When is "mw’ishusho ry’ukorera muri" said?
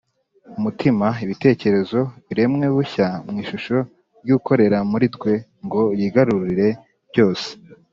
3.27-5.05